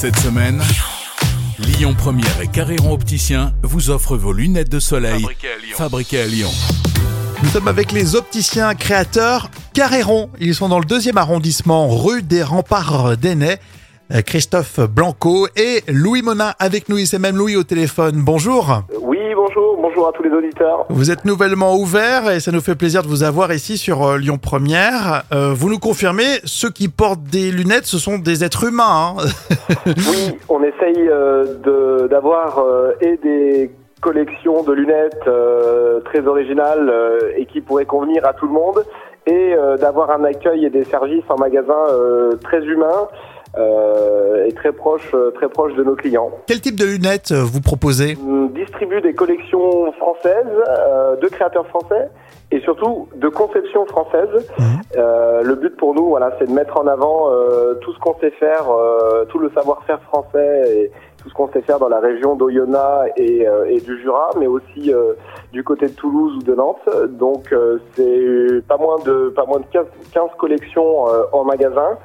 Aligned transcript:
Cette 0.00 0.18
semaine, 0.20 0.62
Lyon 1.58 1.92
Première 1.92 2.40
et 2.40 2.46
Carréron 2.46 2.94
Opticien 2.94 3.52
vous 3.62 3.90
offrent 3.90 4.16
vos 4.16 4.32
lunettes 4.32 4.70
de 4.70 4.80
soleil 4.80 5.26
fabriquées 5.74 6.22
à 6.22 6.26
Lyon. 6.26 6.48
Nous 7.42 7.50
sommes 7.50 7.68
avec 7.68 7.92
les 7.92 8.16
opticiens 8.16 8.74
créateurs 8.74 9.50
Carréron. 9.74 10.30
Ils 10.40 10.54
sont 10.54 10.70
dans 10.70 10.78
le 10.78 10.86
deuxième 10.86 11.18
arrondissement, 11.18 11.94
rue 11.94 12.22
des 12.22 12.42
Remparts 12.42 13.18
d'Ainay. 13.18 13.58
Euh, 14.10 14.22
Christophe 14.22 14.80
Blanco 14.80 15.48
et 15.54 15.84
Louis 15.86 16.22
Monin 16.22 16.54
avec 16.58 16.88
nous. 16.88 17.04
C'est 17.04 17.18
même 17.18 17.36
Louis 17.36 17.56
au 17.56 17.62
téléphone. 17.62 18.22
Bonjour. 18.22 18.84
Bonjour, 19.52 19.78
bonjour 19.82 20.06
à 20.06 20.12
tous 20.12 20.22
les 20.22 20.30
auditeurs. 20.30 20.86
Vous 20.90 21.10
êtes 21.10 21.24
nouvellement 21.24 21.74
ouvert 21.74 22.30
et 22.30 22.38
ça 22.38 22.52
nous 22.52 22.60
fait 22.60 22.76
plaisir 22.76 23.02
de 23.02 23.08
vous 23.08 23.24
avoir 23.24 23.52
ici 23.52 23.78
sur 23.78 24.04
euh, 24.04 24.16
Lyon 24.16 24.38
Première. 24.38 25.24
Euh, 25.32 25.52
vous 25.52 25.68
nous 25.68 25.80
confirmez, 25.80 26.38
ceux 26.44 26.70
qui 26.70 26.88
portent 26.88 27.24
des 27.24 27.50
lunettes, 27.50 27.86
ce 27.86 27.98
sont 27.98 28.18
des 28.18 28.44
êtres 28.44 28.68
humains. 28.68 29.16
hein 29.18 29.24
Oui, 29.86 30.38
on 30.48 30.62
essaye 30.62 31.08
euh, 31.08 32.06
d'avoir 32.06 32.60
euh, 32.60 32.92
et 33.00 33.16
des 33.16 33.72
collections 34.00 34.62
de 34.62 34.72
lunettes 34.72 35.28
très 36.04 36.24
originales 36.26 36.92
et 37.36 37.44
qui 37.46 37.60
pourraient 37.60 37.86
convenir 37.86 38.24
à 38.26 38.32
tout 38.32 38.46
le 38.46 38.52
monde, 38.52 38.84
et 39.26 39.54
d'avoir 39.78 40.10
un 40.10 40.24
accueil 40.24 40.64
et 40.64 40.70
des 40.70 40.84
services 40.84 41.24
en 41.28 41.36
magasin 41.36 41.84
très 42.42 42.64
humains 42.64 43.08
euh, 43.58 44.46
et 44.46 44.52
très 44.52 44.72
proches 44.72 45.10
euh, 45.14 45.30
très 45.32 45.48
proches 45.48 45.74
de 45.74 45.82
nos 45.82 45.96
clients. 45.96 46.30
Quel 46.46 46.60
type 46.60 46.76
de 46.76 46.84
lunettes 46.84 47.32
euh, 47.32 47.42
vous 47.42 47.60
proposez? 47.60 48.16
On 48.24 48.46
distribue 48.46 49.00
des 49.00 49.14
collections 49.14 49.92
françaises, 49.92 50.46
euh, 50.68 51.16
de 51.16 51.28
créateurs 51.28 51.66
français 51.66 52.08
et 52.52 52.60
surtout 52.60 53.08
de 53.14 53.28
conception 53.28 53.86
française. 53.86 54.28
Mhm. 54.58 54.64
Euh, 54.96 55.42
le 55.42 55.54
but 55.54 55.76
pour 55.76 55.94
nous, 55.94 56.06
voilà, 56.08 56.32
c'est 56.38 56.46
de 56.46 56.52
mettre 56.52 56.76
en 56.76 56.86
avant 56.86 57.30
euh, 57.30 57.74
tout 57.80 57.92
ce 57.92 57.98
qu'on 57.98 58.14
sait 58.20 58.32
faire, 58.32 58.70
euh, 58.70 59.24
tout 59.26 59.38
le 59.38 59.50
savoir-faire 59.50 60.00
français 60.02 60.62
et 60.76 60.90
tout 61.22 61.28
ce 61.28 61.34
qu'on 61.34 61.48
sait 61.52 61.60
faire 61.60 61.78
dans 61.78 61.88
la 61.88 62.00
région 62.00 62.34
d'Oyonnax 62.34 63.12
et, 63.16 63.46
euh, 63.46 63.66
et 63.68 63.80
du 63.80 64.00
Jura, 64.00 64.30
mais 64.38 64.46
aussi 64.46 64.92
euh, 64.92 65.12
du 65.52 65.62
côté 65.62 65.86
de 65.86 65.92
Toulouse 65.92 66.36
ou 66.36 66.42
de 66.42 66.54
Nantes. 66.54 66.88
Donc 67.10 67.52
euh, 67.52 67.78
c'est 67.94 68.66
pas 68.66 68.78
moins 68.78 68.98
de 69.04 69.32
pas 69.34 69.44
moins 69.44 69.60
de 69.60 69.66
15, 69.72 69.86
15 70.12 70.30
collections 70.38 71.08
euh, 71.08 71.22
en 71.32 71.44
magasin 71.44 71.98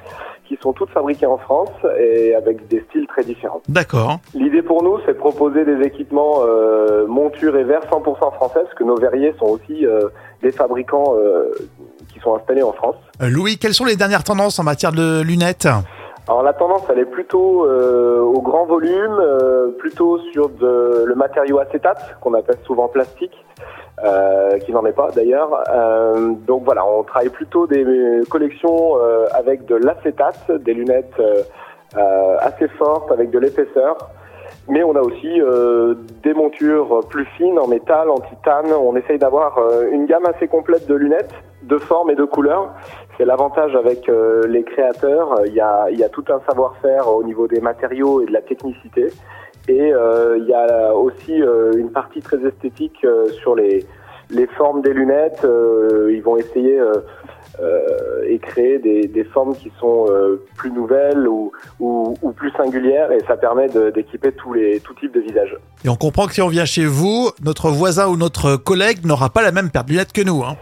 qui 0.48 0.58
sont 0.62 0.72
toutes 0.72 0.90
fabriquées 0.90 1.26
en 1.26 1.38
France 1.38 1.70
et 1.98 2.34
avec 2.34 2.68
des 2.68 2.80
styles 2.88 3.06
très 3.06 3.24
différents. 3.24 3.62
D'accord. 3.68 4.18
L'idée 4.34 4.62
pour 4.62 4.82
nous, 4.82 4.98
c'est 5.04 5.14
de 5.14 5.18
proposer 5.18 5.64
des 5.64 5.84
équipements 5.86 6.42
euh, 6.46 7.06
montures 7.06 7.56
et 7.56 7.64
verres 7.64 7.86
100% 7.90 8.34
français, 8.34 8.60
parce 8.62 8.74
que 8.74 8.84
nos 8.84 8.96
verriers 8.96 9.34
sont 9.38 9.46
aussi 9.46 9.86
euh, 9.86 10.08
des 10.42 10.52
fabricants 10.52 11.14
euh, 11.16 11.52
qui 12.12 12.20
sont 12.20 12.34
installés 12.34 12.62
en 12.62 12.72
France. 12.72 12.96
Euh, 13.22 13.28
Louis, 13.28 13.58
quelles 13.58 13.74
sont 13.74 13.84
les 13.84 13.96
dernières 13.96 14.24
tendances 14.24 14.58
en 14.58 14.64
matière 14.64 14.92
de 14.92 15.22
lunettes? 15.22 15.68
Alors 16.28 16.42
la 16.42 16.52
tendance, 16.52 16.82
elle 16.90 16.98
est 16.98 17.04
plutôt 17.04 17.66
euh, 17.66 18.20
au 18.20 18.42
grand 18.42 18.66
volume, 18.66 19.16
euh, 19.20 19.70
plutôt 19.78 20.18
sur 20.32 20.48
de, 20.48 21.04
le 21.06 21.14
matériau 21.14 21.60
acétate, 21.60 22.16
qu'on 22.20 22.34
appelle 22.34 22.58
souvent 22.66 22.88
plastique, 22.88 23.44
euh, 24.04 24.58
qui 24.58 24.72
n'en 24.72 24.84
est 24.84 24.92
pas 24.92 25.10
d'ailleurs. 25.14 25.62
Euh, 25.70 26.32
donc 26.46 26.64
voilà, 26.64 26.86
on 26.86 27.02
travaille 27.02 27.30
plutôt 27.30 27.66
des 27.66 27.84
collections 28.28 28.98
euh, 29.00 29.26
avec 29.32 29.64
de 29.66 29.76
l'acétate, 29.76 30.50
des 30.50 30.74
lunettes 30.74 31.18
euh, 31.18 31.42
euh, 31.96 32.36
assez 32.40 32.68
fortes, 32.68 33.10
avec 33.10 33.30
de 33.30 33.38
l'épaisseur. 33.38 33.96
Mais 34.68 34.82
on 34.82 34.96
a 34.96 35.00
aussi 35.00 35.40
euh, 35.40 35.94
des 36.22 36.34
montures 36.34 37.00
plus 37.08 37.24
fines 37.36 37.58
en 37.58 37.68
métal, 37.68 38.10
en 38.10 38.18
titane. 38.18 38.72
On 38.72 38.96
essaye 38.96 39.18
d'avoir 39.18 39.58
une 39.92 40.06
gamme 40.06 40.26
assez 40.26 40.48
complète 40.48 40.86
de 40.88 40.94
lunettes, 40.94 41.32
de 41.62 41.78
formes 41.78 42.10
et 42.10 42.16
de 42.16 42.24
couleurs. 42.24 42.74
C'est 43.16 43.24
l'avantage 43.24 43.76
avec 43.76 44.10
les 44.48 44.64
créateurs. 44.64 45.42
Il 45.46 45.54
y 45.54 45.60
a, 45.60 45.86
il 45.90 45.98
y 45.98 46.04
a 46.04 46.08
tout 46.08 46.24
un 46.28 46.40
savoir-faire 46.48 47.08
au 47.14 47.22
niveau 47.22 47.46
des 47.46 47.60
matériaux 47.60 48.20
et 48.22 48.26
de 48.26 48.32
la 48.32 48.42
technicité. 48.42 49.12
Et 49.68 49.92
euh, 49.92 50.38
il 50.38 50.46
y 50.46 50.54
a 50.54 50.94
aussi 50.94 51.42
euh, 51.42 51.72
une 51.76 51.90
partie 51.90 52.20
très 52.20 52.38
esthétique 52.44 53.04
euh, 53.04 53.28
sur 53.42 53.54
les, 53.54 53.84
les 54.30 54.46
formes 54.46 54.82
des 54.82 54.92
lunettes. 54.92 55.44
Ils 55.44 56.22
vont 56.22 56.36
essayer 56.36 56.80
euh, 57.58 58.22
et 58.26 58.38
créer 58.38 58.78
des, 58.78 59.06
des 59.06 59.24
formes 59.24 59.56
qui 59.56 59.72
sont 59.80 60.04
euh, 60.10 60.44
plus 60.58 60.70
nouvelles 60.70 61.26
ou, 61.26 61.52
ou, 61.80 62.14
ou 62.20 62.32
plus 62.32 62.50
singulières 62.50 63.10
et 63.12 63.20
ça 63.26 63.36
permet 63.38 63.68
d'équiper 63.94 64.32
tous 64.32 64.52
les 64.52 64.80
tout 64.80 64.92
types 64.92 65.14
de 65.14 65.20
visages. 65.20 65.56
Et 65.82 65.88
on 65.88 65.96
comprend 65.96 66.26
que 66.26 66.34
si 66.34 66.42
on 66.42 66.48
vient 66.48 66.66
chez 66.66 66.84
vous, 66.84 67.30
notre 67.42 67.70
voisin 67.70 68.08
ou 68.08 68.18
notre 68.18 68.56
collègue 68.56 69.06
n'aura 69.06 69.30
pas 69.30 69.40
la 69.40 69.52
même 69.52 69.70
paire 69.70 69.84
de 69.84 69.92
lunettes 69.92 70.12
que 70.12 70.20
nous. 70.22 70.42
Hein. 70.44 70.56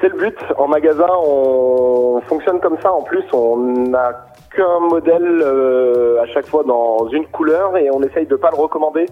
C'est 0.00 0.08
le 0.08 0.18
but. 0.18 0.36
En 0.58 0.66
magasin, 0.66 1.06
on 1.24 2.11
fonctionne 2.22 2.60
comme 2.60 2.78
ça. 2.82 2.92
En 2.92 3.02
plus, 3.02 3.24
on 3.32 3.56
n'a 3.56 4.26
qu'un 4.54 4.80
modèle 4.80 5.42
euh, 5.42 6.22
à 6.22 6.26
chaque 6.26 6.46
fois 6.46 6.62
dans 6.64 7.08
une 7.08 7.26
couleur 7.26 7.76
et 7.76 7.90
on 7.90 8.02
essaye 8.02 8.26
de 8.26 8.36
pas 8.36 8.50
le 8.50 8.56
recommander 8.56 9.06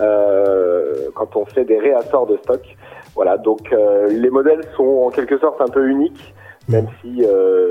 euh, 0.00 1.08
quand 1.14 1.36
on 1.36 1.44
fait 1.44 1.64
des 1.64 1.78
réassorts 1.78 2.26
de 2.26 2.36
stock. 2.38 2.62
Voilà. 3.14 3.36
Donc 3.36 3.72
euh, 3.72 4.08
les 4.08 4.30
modèles 4.30 4.62
sont 4.76 5.04
en 5.06 5.10
quelque 5.10 5.38
sorte 5.38 5.60
un 5.60 5.68
peu 5.68 5.86
uniques, 5.88 6.34
même 6.68 6.86
si 7.00 7.22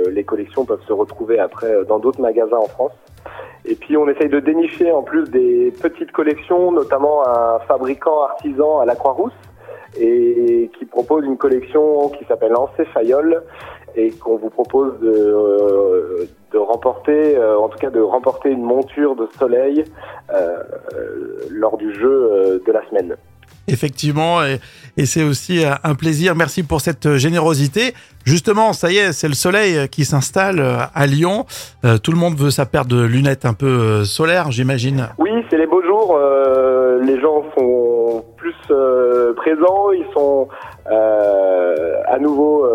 les 0.10 0.24
collections 0.24 0.66
peuvent 0.66 0.84
se 0.88 0.94
retrouver 0.94 1.40
après 1.40 1.84
dans 1.86 2.00
d'autres 2.00 2.22
magasins 2.22 2.58
en 2.58 2.68
France. 2.68 2.94
Et 3.66 3.76
puis 3.76 3.98
on 3.98 4.08
essaye 4.08 4.30
de 4.30 4.40
dénicher 4.40 4.92
en 4.92 5.02
plus 5.02 5.24
des 5.30 5.74
petites 5.82 6.12
collections, 6.12 6.72
notamment 6.72 7.28
un 7.28 7.60
fabricant 7.68 8.24
artisan 8.24 8.80
à 8.80 8.86
la 8.86 8.96
Croix-Rousse 8.96 9.34
et 10.00 10.70
qui 10.78 10.86
propose 10.86 11.26
une 11.26 11.38
collection 11.38 12.10
qui 12.10 12.26
s'appelle 12.26 12.56
Encéphaliole 12.56 13.44
et 13.96 14.12
qu'on 14.12 14.38
vous 14.38 14.50
propose 14.50 15.00
de, 15.00 15.08
euh, 15.08 16.26
de 16.52 16.58
remporter, 16.58 17.38
euh, 17.38 17.58
en 17.58 17.70
tout 17.70 17.78
cas 17.78 17.90
de 17.90 18.02
remporter 18.02 18.50
une 18.50 18.64
monture 18.64 19.16
de 19.16 19.28
soleil 19.38 19.86
euh, 20.34 20.58
lors 21.50 21.78
du 21.78 21.94
jeu 21.94 22.62
de 22.66 22.72
la 22.72 22.86
semaine. 22.90 23.16
Effectivement, 23.68 24.44
et, 24.44 24.60
et 24.96 25.08
c'est 25.08 25.24
aussi 25.24 25.64
un 25.84 25.96
plaisir. 25.96 26.36
Merci 26.36 26.62
pour 26.62 26.82
cette 26.82 27.16
générosité. 27.16 27.96
Justement, 28.24 28.74
ça 28.74 28.92
y 28.92 28.98
est, 28.98 29.12
c'est 29.12 29.28
le 29.28 29.34
soleil 29.34 29.90
qui 29.90 30.06
s'installe 30.06 30.62
à 30.94 31.08
Lyon. 31.08 31.46
Euh, 31.84 31.98
tout 31.98 32.12
le 32.12 32.18
monde 32.18 32.36
veut 32.38 32.52
sa 32.52 32.68
paire 32.68 32.86
de 32.86 33.02
lunettes 33.04 33.46
un 33.46 33.54
peu 33.54 34.06
solaires, 34.06 34.52
j'imagine. 34.52 35.10
Oui, 35.18 35.32
c'est 35.50 35.58
les 35.58 35.66
beaux 35.66 35.82
euh, 36.12 37.00
les 37.04 37.20
gens 37.20 37.44
sont 37.58 38.24
plus 38.38 38.56
euh, 38.72 39.34
présents. 39.34 39.92
Ils 39.92 40.06
sont 40.14 40.48
euh, 40.92 42.02
à 42.06 42.20
nouveau 42.20 42.68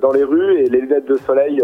dans 0.00 0.12
les 0.12 0.24
rues 0.24 0.58
et 0.58 0.68
les 0.68 0.80
lunettes 0.80 1.06
de 1.06 1.16
soleil 1.16 1.62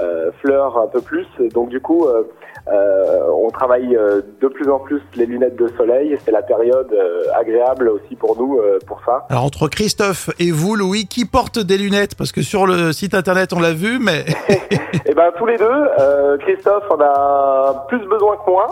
euh, 0.00 0.30
fleurent 0.40 0.78
un 0.78 0.86
peu 0.86 1.00
plus. 1.00 1.26
Donc 1.52 1.68
du 1.68 1.80
coup, 1.80 2.06
euh, 2.06 2.22
euh, 2.68 3.20
on 3.32 3.50
travaille 3.50 3.98
de 4.40 4.48
plus 4.48 4.70
en 4.70 4.78
plus 4.78 5.00
les 5.16 5.26
lunettes 5.26 5.56
de 5.56 5.68
soleil. 5.76 6.16
C'est 6.24 6.30
la 6.30 6.42
période 6.42 6.94
agréable 7.34 7.88
aussi 7.88 8.14
pour 8.14 8.36
nous 8.38 8.60
pour 8.86 9.00
ça. 9.04 9.26
Alors 9.30 9.44
entre 9.44 9.68
Christophe 9.68 10.30
et 10.38 10.50
vous, 10.50 10.76
Louis, 10.76 11.06
qui 11.06 11.24
porte 11.24 11.58
des 11.58 11.78
lunettes? 11.78 12.14
Parce 12.16 12.32
que 12.32 12.42
sur 12.42 12.66
le 12.66 12.92
site 12.92 13.14
internet, 13.14 13.52
on 13.52 13.60
l'a 13.60 13.72
vu, 13.72 13.98
mais 13.98 14.24
Eh 15.06 15.14
ben 15.14 15.30
tous 15.36 15.46
les 15.46 15.56
deux. 15.56 16.36
Christophe 16.40 16.90
en 16.90 17.00
a 17.00 17.86
plus 17.88 18.04
besoin 18.06 18.36
que 18.36 18.50
moi, 18.50 18.68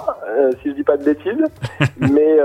si 0.63 0.71
je 0.71 0.75
dis 0.75 0.83
pas 0.83 0.97
de 0.97 1.05
bêtises. 1.05 1.45
Mais 1.99 2.37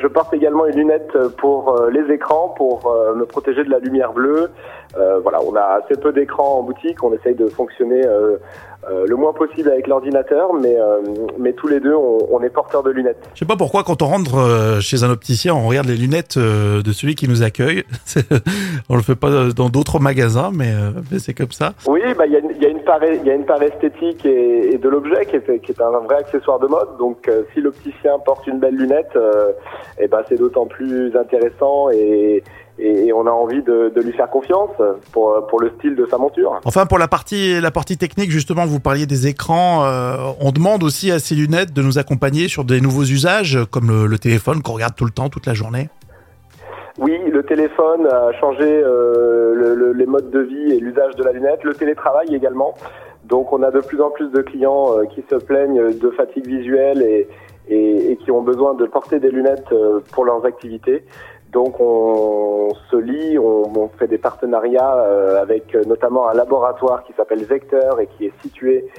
je 0.00 0.06
porte 0.06 0.32
également 0.32 0.66
une 0.66 0.76
lunette 0.76 1.16
pour 1.38 1.88
les 1.90 2.12
écrans, 2.12 2.54
pour 2.56 2.92
me 3.14 3.24
protéger 3.24 3.64
de 3.64 3.70
la 3.70 3.78
lumière 3.78 4.12
bleue. 4.12 4.50
Euh, 4.96 5.18
voilà, 5.20 5.40
on 5.42 5.54
a 5.56 5.80
assez 5.82 6.00
peu 6.00 6.12
d'écrans 6.12 6.58
en 6.58 6.62
boutique. 6.62 7.02
On 7.02 7.12
essaye 7.12 7.34
de 7.34 7.48
fonctionner 7.48 8.06
euh, 8.06 8.23
euh, 8.90 9.06
le 9.08 9.16
moins 9.16 9.32
possible 9.32 9.70
avec 9.70 9.86
l'ordinateur, 9.86 10.52
mais 10.52 10.76
euh, 10.78 10.98
mais 11.38 11.52
tous 11.54 11.68
les 11.68 11.80
deux, 11.80 11.94
on, 11.94 12.18
on 12.30 12.42
est 12.42 12.50
porteurs 12.50 12.82
de 12.82 12.90
lunettes. 12.90 13.16
je 13.34 13.38
sais 13.38 13.44
pas 13.46 13.56
pourquoi 13.56 13.82
quand 13.82 14.02
on 14.02 14.06
rentre 14.06 14.36
euh, 14.36 14.80
chez 14.80 15.04
un 15.04 15.10
opticien, 15.10 15.54
on 15.54 15.66
regarde 15.66 15.86
les 15.86 15.96
lunettes 15.96 16.36
euh, 16.36 16.82
de 16.82 16.92
celui 16.92 17.14
qui 17.14 17.26
nous 17.28 17.42
accueille. 17.42 17.84
On 18.90 18.96
le 18.96 19.02
fait 19.02 19.14
pas 19.14 19.30
dans 19.56 19.70
d'autres 19.70 19.98
magasins, 20.00 20.50
mais, 20.52 20.72
euh, 20.72 20.90
mais 21.10 21.18
c'est 21.18 21.32
comme 21.32 21.52
ça. 21.52 21.72
Oui, 21.86 22.00
bah 22.18 22.26
il 22.26 22.32
y 22.32 22.36
a, 22.36 22.40
une- 22.40 22.50
il 22.54 22.62
y 22.62 22.66
a 22.66 22.68
une 22.68 22.82
part, 22.82 23.00
il 23.02 23.24
y 23.26 23.30
a 23.30 23.34
une 23.34 23.46
part 23.46 23.62
esthétique 23.62 24.26
et, 24.26 24.74
et 24.74 24.78
de 24.78 24.88
l'objet 24.88 25.24
qui 25.26 25.36
est, 25.36 25.58
qui 25.60 25.72
est 25.72 25.80
un 25.80 25.90
vrai 26.00 26.16
accessoire 26.16 26.58
de 26.58 26.66
mode. 26.66 26.88
Donc, 26.98 27.26
euh, 27.28 27.42
si 27.54 27.60
l'opticien 27.62 28.18
porte 28.24 28.46
une 28.46 28.58
belle 28.58 28.76
lunette, 28.76 29.16
euh, 29.16 29.52
eh 29.98 30.08
ben 30.08 30.20
c'est 30.28 30.36
d'autant 30.38 30.66
plus 30.66 31.16
intéressant 31.16 31.88
et, 31.90 32.42
et, 32.78 33.06
et 33.06 33.12
on 33.12 33.26
a 33.26 33.30
envie 33.30 33.62
de, 33.62 33.92
de 33.94 34.00
lui 34.00 34.12
faire 34.12 34.28
confiance 34.30 34.70
pour 35.12 35.46
pour 35.48 35.60
le 35.60 35.70
style 35.78 35.94
de 35.96 36.06
sa 36.06 36.18
monture. 36.18 36.60
Enfin, 36.64 36.86
pour 36.86 36.98
la 36.98 37.08
partie, 37.08 37.60
la 37.60 37.70
partie 37.70 37.96
technique, 37.96 38.30
justement, 38.30 38.66
vous 38.66 38.80
parliez 38.80 39.06
des 39.06 39.26
écrans. 39.26 39.84
euh, 39.84 40.16
on 40.40 40.50
demande 40.52 40.82
aussi 40.82 41.10
à 41.12 41.18
ces 41.18 41.34
lunettes 41.34 41.72
de 41.72 41.82
nous 41.82 41.98
accompagner 41.98 42.48
sur 42.48 42.64
des 42.64 42.80
nouveaux 42.80 43.04
usages, 43.04 43.58
comme 43.70 43.88
le, 43.88 44.06
le 44.06 44.18
téléphone 44.18 44.62
qu'on 44.62 44.72
regarde 44.72 44.94
tout 44.96 45.04
le 45.04 45.10
temps, 45.12 45.28
toute 45.28 45.46
la 45.46 45.54
journée. 45.54 45.88
Oui, 46.98 47.18
le 47.32 47.42
téléphone 47.42 48.06
a 48.06 48.32
changé 48.40 48.62
euh, 48.64 49.52
le- 49.54 49.74
le- 49.74 49.92
les 49.92 50.06
modes 50.06 50.30
de 50.30 50.40
vie 50.40 50.72
et 50.72 50.78
l'usage 50.78 51.16
de 51.16 51.24
la 51.24 51.32
lunette, 51.32 51.64
le 51.64 51.74
télétravail 51.74 52.32
également. 52.34 52.74
Donc 53.24 53.52
on 53.52 53.62
a 53.62 53.70
de 53.70 53.80
plus 53.80 54.00
en 54.00 54.10
plus 54.10 54.30
de 54.30 54.42
clients 54.42 54.96
euh, 54.98 55.04
qui 55.06 55.24
se 55.28 55.34
plaignent 55.36 55.98
de 55.98 56.10
fatigue 56.10 56.46
visuelle 56.46 57.02
et, 57.02 57.26
et, 57.68 58.12
et 58.12 58.16
qui 58.16 58.30
ont 58.30 58.42
besoin 58.42 58.74
de 58.74 58.84
porter 58.86 59.18
des 59.18 59.30
lunettes 59.30 59.72
pour 60.12 60.24
leurs 60.24 60.44
activités. 60.44 61.04
Donc 61.54 61.78
on 61.78 62.70
se 62.90 62.96
lie, 62.96 63.38
on, 63.38 63.88
fait 63.96 64.08
des 64.08 64.18
partenariats 64.18 64.96
euh, 64.96 65.40
avec 65.40 65.72
euh, 65.76 65.84
notamment 65.86 66.28
un 66.28 66.34
laboratoire 66.34 67.04
qui 67.04 67.12
s'appelle 67.12 67.44
Vecteur 67.44 68.00
et 68.00 68.08
qui 68.08 68.26
est 68.26 68.32
situé 68.42 68.90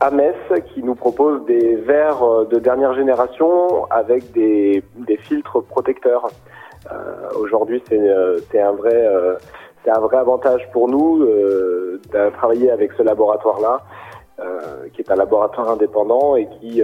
à 0.00 0.10
Metz 0.10 0.34
qui 0.74 0.82
nous 0.82 0.96
propose 0.96 1.44
des 1.46 1.76
verres 1.76 2.24
euh, 2.24 2.44
de 2.46 2.58
dernière 2.58 2.94
génération 2.94 3.84
avec 3.90 4.32
des, 4.32 4.82
filtres 5.20 5.62
protecteurs. 5.62 6.28
Aujourd'hui, 7.38 7.82
c'est 7.88 8.60
un 8.60 8.72
vrai 8.72 9.06
un 9.86 10.00
vrai 10.00 10.16
avantage 10.16 10.68
pour 10.72 10.88
nous 10.88 11.22
euh, 11.22 12.00
de 12.12 12.30
travailler 12.30 12.70
avec 12.70 12.92
ce 12.92 13.02
laboratoire-là, 13.02 13.82
qui 14.94 15.02
est 15.02 15.10
un 15.10 15.16
laboratoire 15.16 15.70
indépendant 15.70 16.34
et 16.34 16.48
qui 16.58 16.82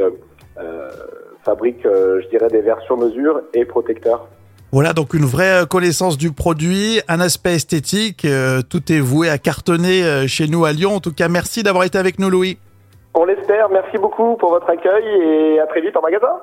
fabrique, 1.42 1.82
je 1.84 2.28
dirais, 2.28 2.48
des 2.48 2.60
verres 2.60 2.82
sur 2.82 2.98
mesure 2.98 3.40
et 3.54 3.64
protecteurs. 3.64 4.28
Voilà, 4.72 4.92
donc 4.92 5.14
une 5.14 5.24
vraie 5.24 5.62
euh, 5.62 5.66
connaissance 5.66 6.18
du 6.18 6.32
produit, 6.32 7.00
un 7.08 7.20
aspect 7.20 7.54
esthétique, 7.54 8.24
euh, 8.24 8.62
tout 8.68 8.92
est 8.92 8.98
voué 8.98 9.30
à 9.30 9.38
cartonner 9.38 10.02
euh, 10.02 10.26
chez 10.26 10.48
nous 10.48 10.64
à 10.64 10.72
Lyon. 10.72 10.96
En 10.96 11.00
tout 11.00 11.14
cas, 11.14 11.28
merci 11.28 11.62
d'avoir 11.62 11.84
été 11.84 11.98
avec 11.98 12.18
nous, 12.18 12.28
Louis. 12.28 12.58
On 13.14 13.24
l'espère. 13.24 13.68
Merci 13.70 13.96
beaucoup 13.96 14.36
pour 14.36 14.50
votre 14.50 14.68
accueil 14.68 15.04
et 15.04 15.60
à 15.60 15.66
très 15.66 15.80
vite 15.80 15.96
en 15.96 16.02
magasin. 16.02 16.42